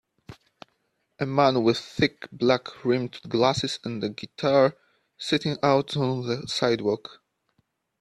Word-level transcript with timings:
A 1.19 1.27
man 1.27 1.61
with 1.61 1.77
thick 1.77 2.27
black 2.31 2.83
rimmed 2.83 3.21
glasses 3.29 3.77
and 3.83 4.03
a 4.03 4.09
guitar 4.09 4.75
sitting 5.15 5.57
out 5.61 5.95
on 5.95 6.25
the 6.25 6.47
sidewalk. 6.47 7.21